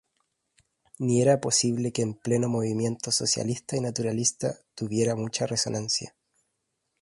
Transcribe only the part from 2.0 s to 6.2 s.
en pleno movimiento socialista y naturalista tuviera mucha resonancia.